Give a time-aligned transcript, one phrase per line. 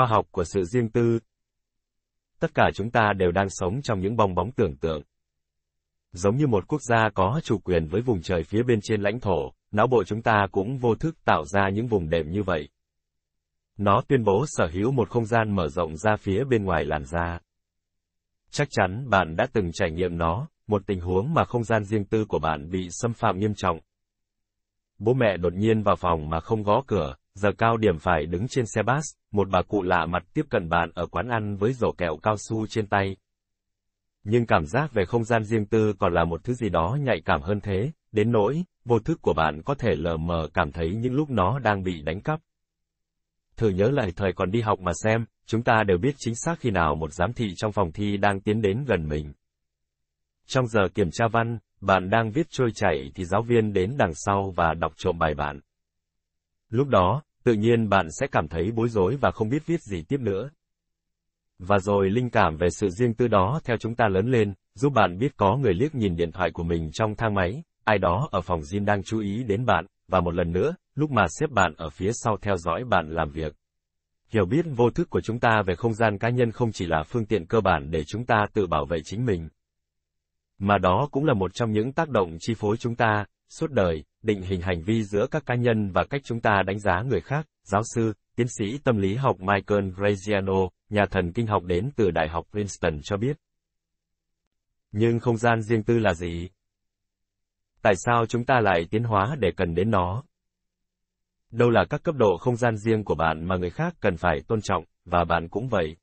[0.00, 1.18] khoa học của sự riêng tư.
[2.38, 5.02] Tất cả chúng ta đều đang sống trong những bong bóng tưởng tượng.
[6.12, 9.20] Giống như một quốc gia có chủ quyền với vùng trời phía bên trên lãnh
[9.20, 12.68] thổ, não bộ chúng ta cũng vô thức tạo ra những vùng đệm như vậy.
[13.76, 17.04] Nó tuyên bố sở hữu một không gian mở rộng ra phía bên ngoài làn
[17.04, 17.38] da.
[18.50, 22.04] Chắc chắn bạn đã từng trải nghiệm nó, một tình huống mà không gian riêng
[22.04, 23.80] tư của bạn bị xâm phạm nghiêm trọng.
[24.98, 28.48] Bố mẹ đột nhiên vào phòng mà không gõ cửa, giờ cao điểm phải đứng
[28.48, 31.72] trên xe bus, một bà cụ lạ mặt tiếp cận bạn ở quán ăn với
[31.72, 33.16] rổ kẹo cao su trên tay.
[34.24, 37.20] Nhưng cảm giác về không gian riêng tư còn là một thứ gì đó nhạy
[37.24, 40.94] cảm hơn thế, đến nỗi, vô thức của bạn có thể lờ mờ cảm thấy
[40.94, 42.40] những lúc nó đang bị đánh cắp.
[43.56, 46.60] Thử nhớ lại thời còn đi học mà xem, chúng ta đều biết chính xác
[46.60, 49.32] khi nào một giám thị trong phòng thi đang tiến đến gần mình.
[50.46, 54.12] Trong giờ kiểm tra văn, bạn đang viết trôi chảy thì giáo viên đến đằng
[54.14, 55.60] sau và đọc trộm bài bạn.
[56.68, 60.02] Lúc đó, tự nhiên bạn sẽ cảm thấy bối rối và không biết viết gì
[60.02, 60.50] tiếp nữa.
[61.58, 64.92] Và rồi linh cảm về sự riêng tư đó theo chúng ta lớn lên, giúp
[64.94, 68.28] bạn biết có người liếc nhìn điện thoại của mình trong thang máy, ai đó
[68.32, 71.50] ở phòng gym đang chú ý đến bạn, và một lần nữa, lúc mà xếp
[71.50, 73.56] bạn ở phía sau theo dõi bạn làm việc.
[74.28, 77.02] Hiểu biết vô thức của chúng ta về không gian cá nhân không chỉ là
[77.02, 79.48] phương tiện cơ bản để chúng ta tự bảo vệ chính mình,
[80.62, 84.04] mà đó cũng là một trong những tác động chi phối chúng ta, suốt đời,
[84.22, 87.20] định hình hành vi giữa các cá nhân và cách chúng ta đánh giá người
[87.20, 91.90] khác, giáo sư, tiến sĩ tâm lý học Michael Graziano, nhà thần kinh học đến
[91.96, 93.36] từ Đại học Princeton cho biết.
[94.92, 96.48] Nhưng không gian riêng tư là gì?
[97.82, 100.22] Tại sao chúng ta lại tiến hóa để cần đến nó?
[101.50, 104.40] Đâu là các cấp độ không gian riêng của bạn mà người khác cần phải
[104.48, 105.96] tôn trọng, và bạn cũng vậy.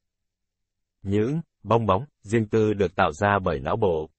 [1.01, 4.09] Những bong bóng riêng tư được tạo ra bởi não bộ.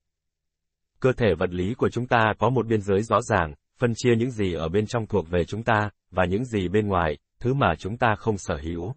[1.01, 4.17] Cơ thể vật lý của chúng ta có một biên giới rõ ràng, phân chia
[4.17, 7.55] những gì ở bên trong thuộc về chúng ta, và những gì bên ngoài, thứ
[7.55, 8.95] mà chúng ta không sở hữu.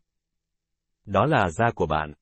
[1.06, 2.14] Đó là da của bạn.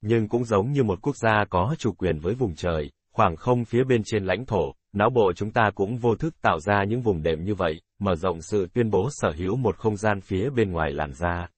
[0.00, 3.64] Nhưng cũng giống như một quốc gia có chủ quyền với vùng trời, khoảng không
[3.64, 7.02] phía bên trên lãnh thổ, não bộ chúng ta cũng vô thức tạo ra những
[7.02, 10.50] vùng đệm như vậy, mở rộng sự tuyên bố sở hữu một không gian phía
[10.50, 11.48] bên ngoài làn da.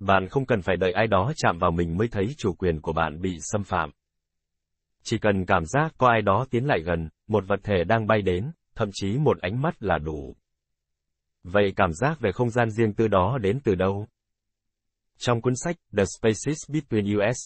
[0.00, 2.92] Bạn không cần phải đợi ai đó chạm vào mình mới thấy chủ quyền của
[2.92, 3.90] bạn bị xâm phạm.
[5.02, 8.22] Chỉ cần cảm giác có ai đó tiến lại gần, một vật thể đang bay
[8.22, 10.36] đến, thậm chí một ánh mắt là đủ.
[11.42, 14.06] Vậy cảm giác về không gian riêng tư đó đến từ đâu?
[15.18, 17.36] Trong cuốn sách The Spaces Between Us,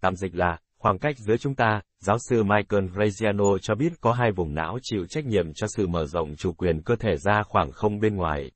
[0.00, 4.12] tạm dịch là khoảng cách giữa chúng ta, giáo sư Michael Graziano cho biết có
[4.12, 7.42] hai vùng não chịu trách nhiệm cho sự mở rộng chủ quyền cơ thể ra
[7.42, 8.50] khoảng không bên ngoài.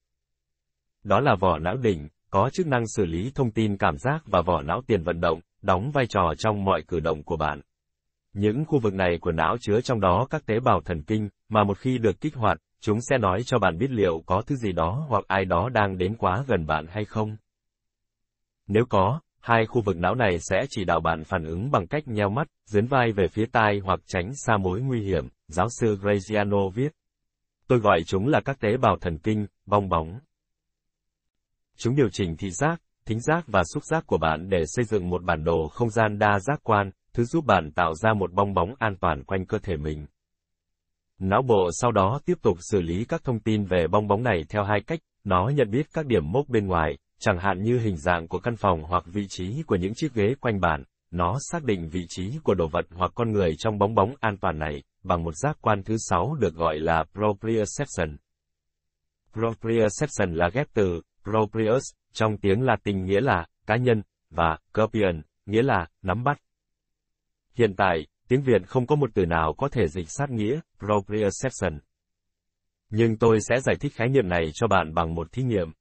[1.02, 4.42] Đó là vỏ não đỉnh, có chức năng xử lý thông tin cảm giác và
[4.42, 7.60] vỏ não tiền vận động, đóng vai trò trong mọi cử động của bạn.
[8.32, 11.64] Những khu vực này của não chứa trong đó các tế bào thần kinh, mà
[11.64, 14.72] một khi được kích hoạt, chúng sẽ nói cho bạn biết liệu có thứ gì
[14.72, 17.36] đó hoặc ai đó đang đến quá gần bạn hay không.
[18.66, 22.08] Nếu có, hai khu vực não này sẽ chỉ đạo bạn phản ứng bằng cách
[22.08, 25.98] nheo mắt, dướn vai về phía tai hoặc tránh xa mối nguy hiểm, giáo sư
[26.02, 26.92] Graziano viết.
[27.68, 30.20] Tôi gọi chúng là các tế bào thần kinh, bong bóng.
[31.76, 35.10] Chúng điều chỉnh thị giác, thính giác và xúc giác của bạn để xây dựng
[35.10, 38.54] một bản đồ không gian đa giác quan, thứ giúp bạn tạo ra một bong
[38.54, 40.06] bóng an toàn quanh cơ thể mình.
[41.18, 44.44] Não bộ sau đó tiếp tục xử lý các thông tin về bong bóng này
[44.48, 47.96] theo hai cách, nó nhận biết các điểm mốc bên ngoài, chẳng hạn như hình
[47.96, 51.64] dạng của căn phòng hoặc vị trí của những chiếc ghế quanh bàn, nó xác
[51.64, 54.82] định vị trí của đồ vật hoặc con người trong bóng bóng an toàn này,
[55.02, 58.16] bằng một giác quan thứ sáu được gọi là proprioception.
[59.32, 65.62] Proprioception là ghép từ proprius, trong tiếng Latin nghĩa là cá nhân, và copian, nghĩa
[65.62, 66.38] là nắm bắt.
[67.54, 71.80] Hiện tại, tiếng Việt không có một từ nào có thể dịch sát nghĩa proprioception.
[72.90, 75.72] Nhưng tôi sẽ giải thích khái niệm này cho bạn bằng một thí nghiệm.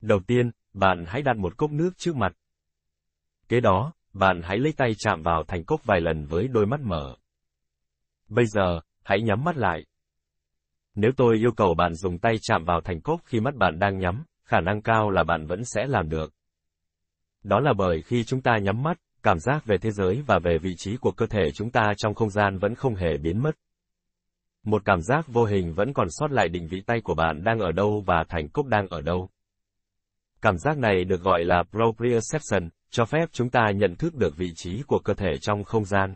[0.00, 2.32] Đầu tiên, bạn hãy đặt một cốc nước trước mặt.
[3.48, 6.80] Kế đó, bạn hãy lấy tay chạm vào thành cốc vài lần với đôi mắt
[6.80, 7.16] mở.
[8.28, 9.84] Bây giờ, hãy nhắm mắt lại.
[10.94, 13.98] Nếu tôi yêu cầu bạn dùng tay chạm vào thành cốc khi mắt bạn đang
[13.98, 16.34] nhắm, khả năng cao là bạn vẫn sẽ làm được.
[17.42, 20.58] Đó là bởi khi chúng ta nhắm mắt, cảm giác về thế giới và về
[20.58, 23.50] vị trí của cơ thể chúng ta trong không gian vẫn không hề biến mất.
[24.64, 27.58] Một cảm giác vô hình vẫn còn sót lại định vị tay của bạn đang
[27.58, 29.28] ở đâu và thành cốc đang ở đâu.
[30.42, 34.52] Cảm giác này được gọi là proprioception, cho phép chúng ta nhận thức được vị
[34.56, 36.14] trí của cơ thể trong không gian.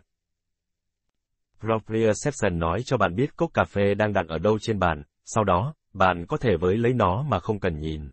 [1.59, 5.43] Proprioception nói cho bạn biết cốc cà phê đang đặt ở đâu trên bàn, sau
[5.43, 8.09] đó, bạn có thể với lấy nó mà không cần nhìn.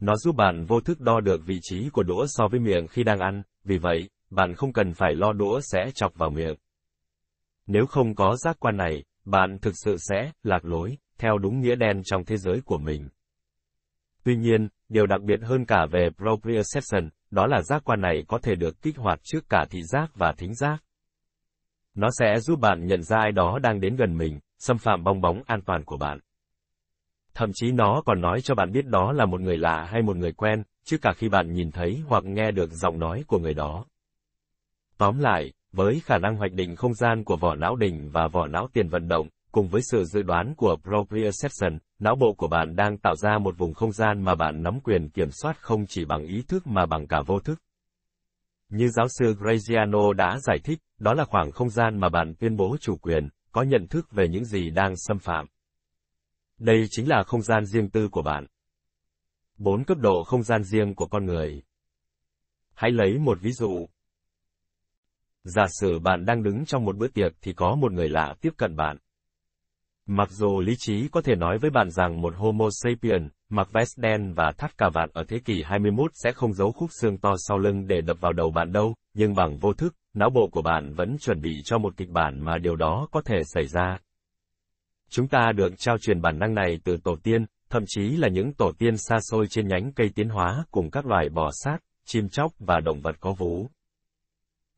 [0.00, 3.04] Nó giúp bạn vô thức đo được vị trí của đũa so với miệng khi
[3.04, 6.54] đang ăn, vì vậy, bạn không cần phải lo đũa sẽ chọc vào miệng.
[7.66, 11.74] Nếu không có giác quan này, bạn thực sự sẽ lạc lối, theo đúng nghĩa
[11.74, 13.08] đen trong thế giới của mình.
[14.24, 18.38] Tuy nhiên, điều đặc biệt hơn cả về proprioception, đó là giác quan này có
[18.38, 20.78] thể được kích hoạt trước cả thị giác và thính giác.
[21.94, 25.20] Nó sẽ giúp bạn nhận ra ai đó đang đến gần mình, xâm phạm bong
[25.20, 26.18] bóng an toàn của bạn.
[27.34, 30.16] Thậm chí nó còn nói cho bạn biết đó là một người lạ hay một
[30.16, 33.54] người quen, chứ cả khi bạn nhìn thấy hoặc nghe được giọng nói của người
[33.54, 33.84] đó.
[34.98, 38.46] Tóm lại, với khả năng hoạch định không gian của vỏ não đỉnh và vỏ
[38.46, 42.76] não tiền vận động, cùng với sự dự đoán của proprioception, não bộ của bạn
[42.76, 46.04] đang tạo ra một vùng không gian mà bạn nắm quyền kiểm soát không chỉ
[46.04, 47.62] bằng ý thức mà bằng cả vô thức.
[48.68, 52.56] Như giáo sư Graziano đã giải thích, đó là khoảng không gian mà bạn tuyên
[52.56, 55.46] bố chủ quyền, có nhận thức về những gì đang xâm phạm.
[56.58, 58.46] Đây chính là không gian riêng tư của bạn.
[59.58, 61.62] Bốn cấp độ không gian riêng của con người.
[62.74, 63.86] Hãy lấy một ví dụ.
[65.44, 68.50] Giả sử bạn đang đứng trong một bữa tiệc thì có một người lạ tiếp
[68.56, 68.96] cận bạn.
[70.06, 73.98] Mặc dù lý trí có thể nói với bạn rằng một Homo sapien, mặc vest
[73.98, 77.34] đen và thắt cà vạt ở thế kỷ 21 sẽ không giấu khúc xương to
[77.38, 80.62] sau lưng để đập vào đầu bạn đâu, nhưng bằng vô thức, não bộ của
[80.62, 83.98] bạn vẫn chuẩn bị cho một kịch bản mà điều đó có thể xảy ra.
[85.08, 88.52] Chúng ta được trao truyền bản năng này từ tổ tiên, thậm chí là những
[88.52, 92.28] tổ tiên xa xôi trên nhánh cây tiến hóa cùng các loài bò sát, chim
[92.28, 93.68] chóc và động vật có vú.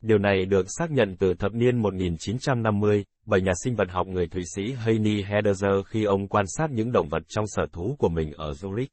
[0.01, 4.27] Điều này được xác nhận từ thập niên 1950, bởi nhà sinh vật học người
[4.27, 8.09] Thụy Sĩ Heini Hederzer khi ông quan sát những động vật trong sở thú của
[8.09, 8.87] mình ở Zurich.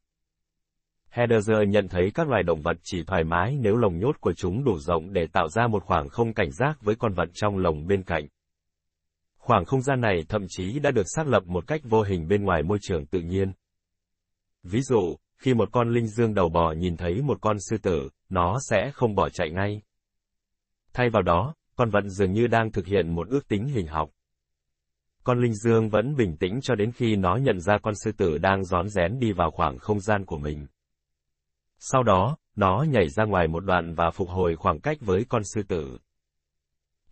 [1.12, 4.64] Hederzer nhận thấy các loài động vật chỉ thoải mái nếu lồng nhốt của chúng
[4.64, 7.86] đủ rộng để tạo ra một khoảng không cảnh giác với con vật trong lồng
[7.86, 8.26] bên cạnh.
[9.38, 12.44] Khoảng không gian này thậm chí đã được xác lập một cách vô hình bên
[12.44, 13.52] ngoài môi trường tự nhiên.
[14.70, 18.08] Ví dụ, khi một con linh dương đầu bò nhìn thấy một con sư tử,
[18.28, 19.82] nó sẽ không bỏ chạy ngay.
[20.92, 24.10] Thay vào đó, con vật dường như đang thực hiện một ước tính hình học.
[25.24, 28.38] Con linh dương vẫn bình tĩnh cho đến khi nó nhận ra con sư tử
[28.38, 30.66] đang rón rén đi vào khoảng không gian của mình.
[31.78, 35.42] Sau đó, nó nhảy ra ngoài một đoạn và phục hồi khoảng cách với con
[35.44, 35.98] sư tử.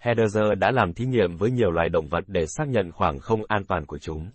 [0.00, 3.42] Hederzer đã làm thí nghiệm với nhiều loài động vật để xác nhận khoảng không
[3.48, 4.30] an toàn của chúng.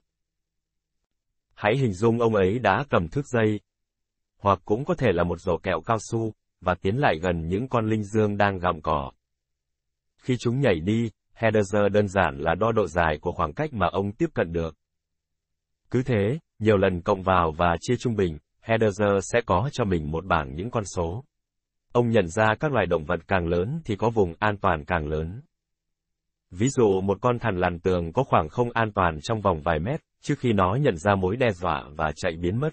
[1.59, 3.59] Hãy hình dung ông ấy đã cầm thước dây,
[4.37, 7.67] hoặc cũng có thể là một rổ kẹo cao su, và tiến lại gần những
[7.67, 9.11] con linh dương đang gặm cỏ.
[10.17, 13.87] Khi chúng nhảy đi, Hederzer đơn giản là đo độ dài của khoảng cách mà
[13.87, 14.75] ông tiếp cận được.
[15.91, 20.11] Cứ thế, nhiều lần cộng vào và chia trung bình, Hederzer sẽ có cho mình
[20.11, 21.23] một bảng những con số.
[21.91, 25.07] Ông nhận ra các loài động vật càng lớn thì có vùng an toàn càng
[25.07, 25.41] lớn.
[26.51, 29.79] Ví dụ một con thằn lằn tường có khoảng không an toàn trong vòng vài
[29.79, 32.69] mét, trước khi nó nhận ra mối đe dọa và chạy biến mất.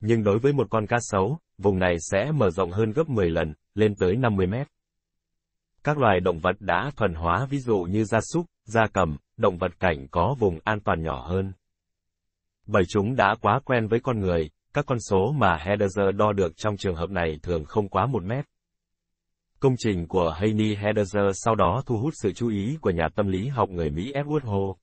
[0.00, 3.30] Nhưng đối với một con cá sấu, vùng này sẽ mở rộng hơn gấp 10
[3.30, 4.68] lần, lên tới 50 mét.
[5.84, 9.58] Các loài động vật đã thuần hóa ví dụ như gia súc, gia cầm, động
[9.58, 11.52] vật cảnh có vùng an toàn nhỏ hơn.
[12.66, 16.56] Bởi chúng đã quá quen với con người, các con số mà Hederzer đo được
[16.56, 18.44] trong trường hợp này thường không quá một mét.
[19.60, 23.28] Công trình của Haney Hederzer sau đó thu hút sự chú ý của nhà tâm
[23.28, 24.74] lý học người Mỹ Edward Ho.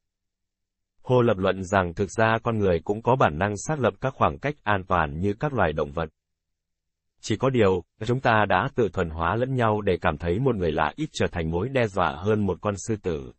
[1.04, 4.14] Ho lập luận rằng thực ra con người cũng có bản năng xác lập các
[4.14, 6.10] khoảng cách an toàn như các loài động vật.
[7.22, 10.56] Chỉ có điều, chúng ta đã tự thuần hóa lẫn nhau để cảm thấy một
[10.56, 13.32] người lạ ít trở thành mối đe dọa hơn một con sư tử.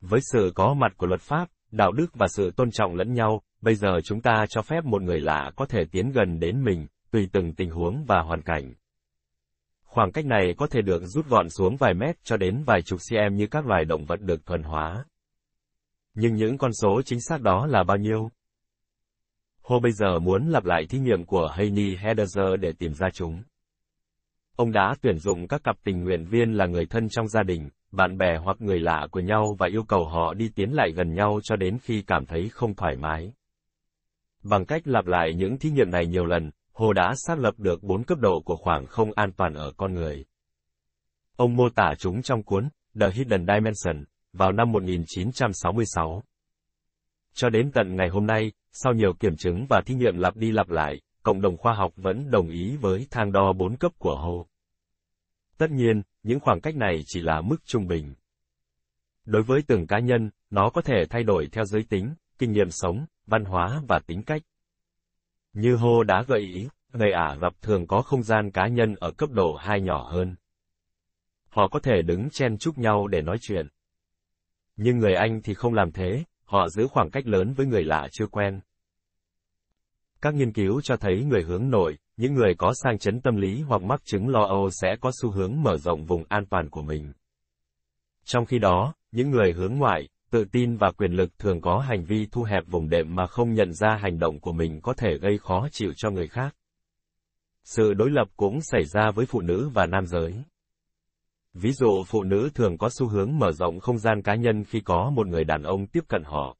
[0.00, 3.42] Với sự có mặt của luật pháp, đạo đức và sự tôn trọng lẫn nhau,
[3.60, 6.86] bây giờ chúng ta cho phép một người lạ có thể tiến gần đến mình,
[7.10, 8.74] tùy từng tình huống và hoàn cảnh.
[9.96, 12.98] Khoảng cách này có thể được rút gọn xuống vài mét cho đến vài chục
[13.10, 15.04] cm như các loài động vật được thuần hóa.
[16.14, 18.30] Nhưng những con số chính xác đó là bao nhiêu?
[19.62, 23.42] Hồ bây giờ muốn lặp lại thí nghiệm của Heini Hederzer để tìm ra chúng.
[24.56, 27.68] Ông đã tuyển dụng các cặp tình nguyện viên là người thân trong gia đình,
[27.92, 31.14] bạn bè hoặc người lạ của nhau và yêu cầu họ đi tiến lại gần
[31.14, 33.32] nhau cho đến khi cảm thấy không thoải mái.
[34.42, 37.82] Bằng cách lặp lại những thí nghiệm này nhiều lần, Hồ đã xác lập được
[37.82, 40.24] bốn cấp độ của khoảng không an toàn ở con người.
[41.36, 42.68] Ông mô tả chúng trong cuốn
[43.00, 46.22] The Hidden Dimension vào năm 1966.
[47.34, 50.52] Cho đến tận ngày hôm nay, sau nhiều kiểm chứng và thí nghiệm lặp đi
[50.52, 54.16] lặp lại, cộng đồng khoa học vẫn đồng ý với thang đo bốn cấp của
[54.16, 54.46] Hồ.
[55.58, 58.14] Tất nhiên, những khoảng cách này chỉ là mức trung bình.
[59.24, 62.70] Đối với từng cá nhân, nó có thể thay đổi theo giới tính, kinh nghiệm
[62.70, 64.42] sống, văn hóa và tính cách.
[65.56, 69.10] Như hô đã gợi ý, người Ả Rập thường có không gian cá nhân ở
[69.10, 70.36] cấp độ 2 nhỏ hơn.
[71.48, 73.68] Họ có thể đứng chen chúc nhau để nói chuyện.
[74.76, 78.08] Nhưng người Anh thì không làm thế, họ giữ khoảng cách lớn với người lạ
[78.12, 78.60] chưa quen.
[80.20, 83.62] Các nghiên cứu cho thấy người hướng nội, những người có sang chấn tâm lý
[83.62, 86.82] hoặc mắc chứng lo âu sẽ có xu hướng mở rộng vùng an toàn của
[86.82, 87.12] mình.
[88.24, 92.04] Trong khi đó, những người hướng ngoại, tự tin và quyền lực thường có hành
[92.04, 95.18] vi thu hẹp vùng đệm mà không nhận ra hành động của mình có thể
[95.18, 96.56] gây khó chịu cho người khác.
[97.64, 100.34] Sự đối lập cũng xảy ra với phụ nữ và nam giới.
[101.54, 104.80] Ví dụ phụ nữ thường có xu hướng mở rộng không gian cá nhân khi
[104.80, 106.56] có một người đàn ông tiếp cận họ.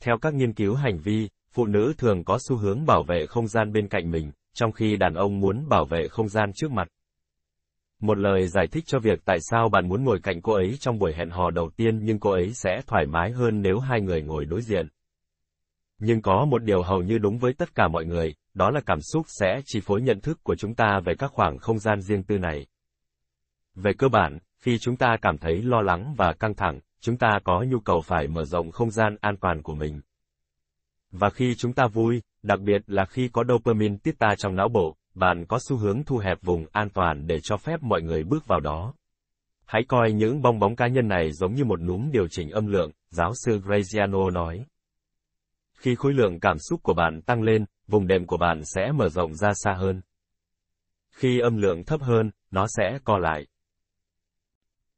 [0.00, 3.48] Theo các nghiên cứu hành vi, phụ nữ thường có xu hướng bảo vệ không
[3.48, 6.88] gian bên cạnh mình, trong khi đàn ông muốn bảo vệ không gian trước mặt.
[8.00, 10.98] Một lời giải thích cho việc tại sao bạn muốn ngồi cạnh cô ấy trong
[10.98, 14.22] buổi hẹn hò đầu tiên nhưng cô ấy sẽ thoải mái hơn nếu hai người
[14.22, 14.88] ngồi đối diện.
[15.98, 19.00] Nhưng có một điều hầu như đúng với tất cả mọi người, đó là cảm
[19.00, 22.22] xúc sẽ chi phối nhận thức của chúng ta về các khoảng không gian riêng
[22.22, 22.66] tư này.
[23.74, 27.38] Về cơ bản, khi chúng ta cảm thấy lo lắng và căng thẳng, chúng ta
[27.44, 30.00] có nhu cầu phải mở rộng không gian an toàn của mình.
[31.10, 34.68] Và khi chúng ta vui, đặc biệt là khi có dopamine tiết ra trong não
[34.68, 38.24] bộ, bạn có xu hướng thu hẹp vùng an toàn để cho phép mọi người
[38.24, 38.94] bước vào đó.
[39.66, 42.66] Hãy coi những bong bóng cá nhân này giống như một núm điều chỉnh âm
[42.66, 44.66] lượng, giáo sư Graziano nói.
[45.78, 49.08] Khi khối lượng cảm xúc của bạn tăng lên, vùng đệm của bạn sẽ mở
[49.08, 50.00] rộng ra xa hơn.
[51.10, 53.46] Khi âm lượng thấp hơn, nó sẽ co lại.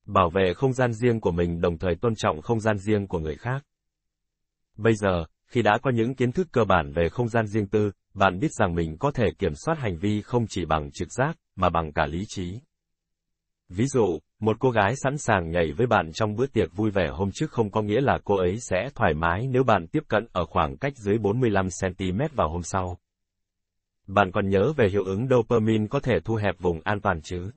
[0.07, 3.19] Bảo vệ không gian riêng của mình đồng thời tôn trọng không gian riêng của
[3.19, 3.65] người khác.
[4.77, 7.91] Bây giờ, khi đã có những kiến thức cơ bản về không gian riêng tư,
[8.15, 11.37] bạn biết rằng mình có thể kiểm soát hành vi không chỉ bằng trực giác,
[11.57, 12.61] mà bằng cả lý trí.
[13.69, 17.09] Ví dụ, một cô gái sẵn sàng nhảy với bạn trong bữa tiệc vui vẻ
[17.13, 20.27] hôm trước không có nghĩa là cô ấy sẽ thoải mái nếu bạn tiếp cận
[20.33, 22.99] ở khoảng cách dưới 45cm vào hôm sau.
[24.07, 27.51] Bạn còn nhớ về hiệu ứng dopamine có thể thu hẹp vùng an toàn chứ?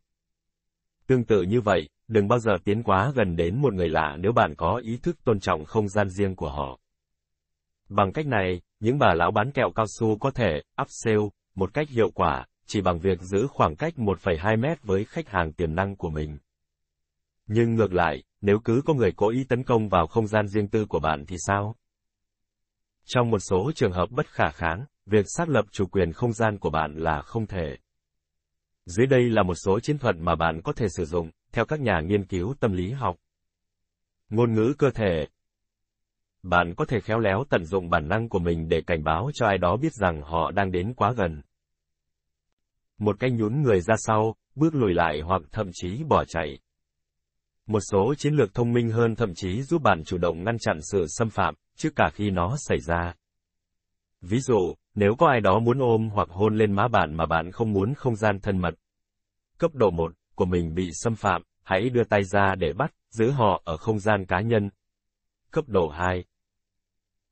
[1.08, 4.32] Tương tự như vậy, đừng bao giờ tiến quá gần đến một người lạ nếu
[4.32, 6.80] bạn có ý thức tôn trọng không gian riêng của họ.
[7.90, 11.22] Bằng cách này, những bà lão bán kẹo cao su có thể upsell
[11.56, 15.54] một cách hiệu quả, chỉ bằng việc giữ khoảng cách 1,2 mét với khách hàng
[15.54, 16.38] tiềm năng của mình.
[17.48, 20.68] Nhưng ngược lại, nếu cứ có người cố ý tấn công vào không gian riêng
[20.68, 21.76] tư của bạn thì sao?
[23.06, 26.58] Trong một số trường hợp bất khả kháng, việc xác lập chủ quyền không gian
[26.58, 27.78] của bạn là không thể.
[28.86, 31.80] Dưới đây là một số chiến thuật mà bạn có thể sử dụng, theo các
[31.80, 33.16] nhà nghiên cứu tâm lý học.
[34.30, 35.28] Ngôn ngữ cơ thể,
[36.44, 39.46] bạn có thể khéo léo tận dụng bản năng của mình để cảnh báo cho
[39.48, 41.42] ai đó biết rằng họ đang đến quá gần.
[42.98, 46.60] Một cách nhún người ra sau, bước lùi lại hoặc thậm chí bỏ chạy.
[47.68, 50.80] Một số chiến lược thông minh hơn thậm chí giúp bạn chủ động ngăn chặn
[50.92, 53.14] sự xâm phạm, trước cả khi nó xảy ra.
[54.22, 57.52] Ví dụ, nếu có ai đó muốn ôm hoặc hôn lên má bạn mà bạn
[57.52, 58.74] không muốn không gian thân mật.
[59.58, 63.32] Cấp độ 1 của mình bị xâm phạm, hãy đưa tay ra để bắt, giữ
[63.32, 64.70] họ ở không gian cá nhân.
[65.52, 66.24] Cấp độ 2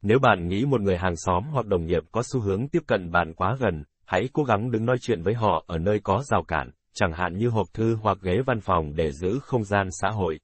[0.02, 3.12] nếu bạn nghĩ một người hàng xóm hoặc đồng nghiệp có xu hướng tiếp cận
[3.12, 6.44] bạn quá gần, hãy cố gắng đứng nói chuyện với họ ở nơi có rào
[6.44, 10.10] cản, chẳng hạn như hộp thư hoặc ghế văn phòng để giữ không gian xã
[10.10, 10.40] hội.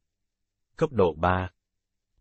[0.77, 1.49] Cấp độ 3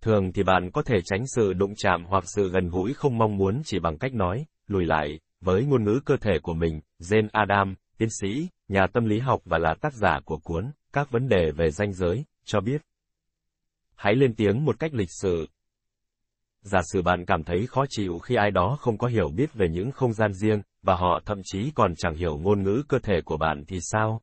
[0.01, 3.37] Thường thì bạn có thể tránh sự đụng chạm hoặc sự gần gũi không mong
[3.37, 7.29] muốn chỉ bằng cách nói, lùi lại, với ngôn ngữ cơ thể của mình, Jane
[7.33, 11.29] Adam, tiến sĩ, nhà tâm lý học và là tác giả của cuốn Các vấn
[11.29, 12.83] đề về danh giới, cho biết.
[13.95, 15.47] Hãy lên tiếng một cách lịch sự,
[16.67, 19.69] Giả sử bạn cảm thấy khó chịu khi ai đó không có hiểu biết về
[19.69, 23.21] những không gian riêng, và họ thậm chí còn chẳng hiểu ngôn ngữ cơ thể
[23.25, 24.21] của bạn thì sao?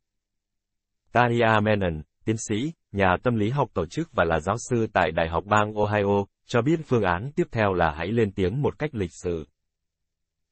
[1.12, 5.12] Tania Menon, tiến sĩ, nhà tâm lý học tổ chức và là giáo sư tại
[5.12, 8.80] Đại học bang Ohio, cho biết phương án tiếp theo là hãy lên tiếng một
[8.80, 9.46] cách lịch sự.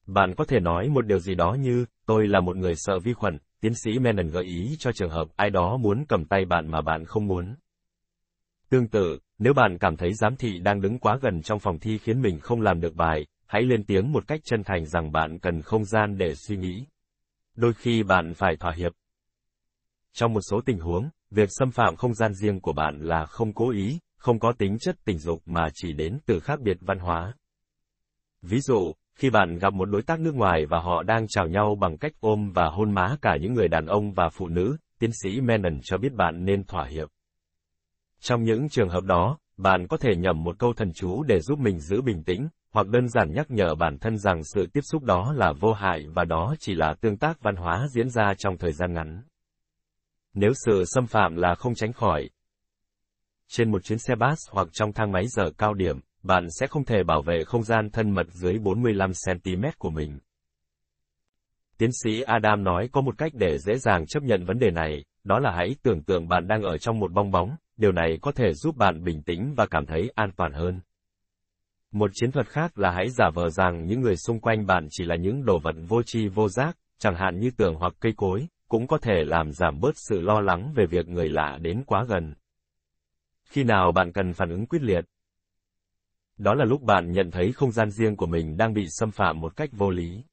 [0.06, 3.12] Bạn có thể nói một điều gì đó như, tôi là một người sợ vi
[3.12, 6.70] khuẩn, tiến sĩ Menon gợi ý cho trường hợp ai đó muốn cầm tay bạn
[6.70, 7.54] mà bạn không muốn.
[8.68, 11.98] Tương tự, nếu bạn cảm thấy giám thị đang đứng quá gần trong phòng thi
[11.98, 15.38] khiến mình không làm được bài, hãy lên tiếng một cách chân thành rằng bạn
[15.38, 16.86] cần không gian để suy nghĩ.
[17.54, 18.92] Đôi khi bạn phải thỏa hiệp.
[20.12, 23.52] Trong một số tình huống, việc xâm phạm không gian riêng của bạn là không
[23.52, 26.98] cố ý, không có tính chất tình dục mà chỉ đến từ khác biệt văn
[26.98, 27.34] hóa.
[28.42, 31.76] Ví dụ, khi bạn gặp một đối tác nước ngoài và họ đang chào nhau
[31.80, 35.10] bằng cách ôm và hôn má cả những người đàn ông và phụ nữ, tiến
[35.22, 37.08] sĩ Menon cho biết bạn nên thỏa hiệp.
[38.22, 41.58] Trong những trường hợp đó, bạn có thể nhầm một câu thần chú để giúp
[41.58, 45.02] mình giữ bình tĩnh, hoặc đơn giản nhắc nhở bản thân rằng sự tiếp xúc
[45.02, 48.58] đó là vô hại và đó chỉ là tương tác văn hóa diễn ra trong
[48.58, 49.22] thời gian ngắn.
[50.34, 52.30] Nếu sự xâm phạm là không tránh khỏi,
[53.48, 56.84] trên một chuyến xe bus hoặc trong thang máy giờ cao điểm, bạn sẽ không
[56.84, 60.18] thể bảo vệ không gian thân mật dưới 45cm của mình.
[61.78, 65.04] Tiến sĩ Adam nói có một cách để dễ dàng chấp nhận vấn đề này,
[65.24, 68.32] đó là hãy tưởng tượng bạn đang ở trong một bong bóng, điều này có
[68.32, 70.80] thể giúp bạn bình tĩnh và cảm thấy an toàn hơn.
[71.92, 75.04] Một chiến thuật khác là hãy giả vờ rằng những người xung quanh bạn chỉ
[75.04, 78.46] là những đồ vật vô tri vô giác, chẳng hạn như tường hoặc cây cối,
[78.68, 82.04] cũng có thể làm giảm bớt sự lo lắng về việc người lạ đến quá
[82.08, 82.34] gần.
[83.44, 85.04] Khi nào bạn cần phản ứng quyết liệt,
[86.38, 89.40] đó là lúc bạn nhận thấy không gian riêng của mình đang bị xâm phạm
[89.40, 90.24] một cách vô lý.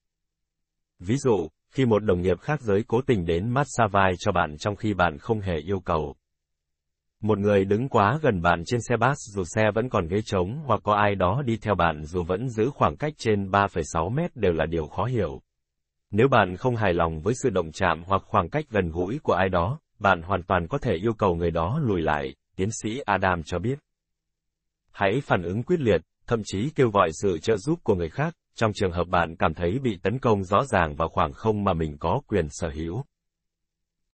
[0.99, 4.57] Ví dụ, khi một đồng nghiệp khác giới cố tình đến massage vai cho bạn
[4.57, 6.15] trong khi bạn không hề yêu cầu.
[7.21, 10.63] Một người đứng quá gần bạn trên xe bus dù xe vẫn còn ghế trống
[10.65, 14.35] hoặc có ai đó đi theo bạn dù vẫn giữ khoảng cách trên 3,6 mét
[14.35, 15.41] đều là điều khó hiểu.
[16.11, 19.33] Nếu bạn không hài lòng với sự động chạm hoặc khoảng cách gần gũi của
[19.33, 22.99] ai đó, bạn hoàn toàn có thể yêu cầu người đó lùi lại, tiến sĩ
[22.99, 23.79] Adam cho biết.
[24.91, 28.33] Hãy phản ứng quyết liệt, thậm chí kêu gọi sự trợ giúp của người khác,
[28.55, 31.73] trong trường hợp bạn cảm thấy bị tấn công rõ ràng vào khoảng không mà
[31.73, 33.03] mình có quyền sở hữu.